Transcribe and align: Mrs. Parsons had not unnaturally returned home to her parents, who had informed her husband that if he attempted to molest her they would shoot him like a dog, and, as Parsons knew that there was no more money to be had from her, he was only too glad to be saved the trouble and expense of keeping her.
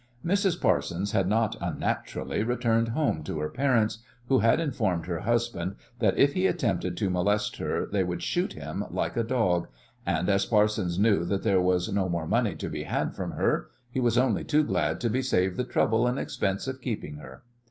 Mrs. 0.25 0.59
Parsons 0.59 1.11
had 1.11 1.27
not 1.27 1.55
unnaturally 1.61 2.41
returned 2.41 2.87
home 2.87 3.21
to 3.21 3.37
her 3.39 3.49
parents, 3.49 3.99
who 4.29 4.39
had 4.39 4.59
informed 4.59 5.05
her 5.05 5.19
husband 5.19 5.75
that 5.99 6.17
if 6.17 6.33
he 6.33 6.47
attempted 6.47 6.97
to 6.97 7.11
molest 7.11 7.57
her 7.57 7.85
they 7.85 8.03
would 8.03 8.23
shoot 8.23 8.53
him 8.53 8.83
like 8.89 9.15
a 9.15 9.23
dog, 9.23 9.67
and, 10.03 10.27
as 10.27 10.43
Parsons 10.47 10.97
knew 10.97 11.23
that 11.25 11.43
there 11.43 11.61
was 11.61 11.93
no 11.93 12.09
more 12.09 12.25
money 12.25 12.55
to 12.55 12.67
be 12.67 12.81
had 12.85 13.13
from 13.15 13.33
her, 13.33 13.69
he 13.91 13.99
was 13.99 14.17
only 14.17 14.43
too 14.43 14.63
glad 14.63 14.99
to 15.01 15.09
be 15.11 15.21
saved 15.21 15.55
the 15.55 15.63
trouble 15.63 16.07
and 16.07 16.17
expense 16.17 16.65
of 16.67 16.81
keeping 16.81 17.17
her. 17.17 17.43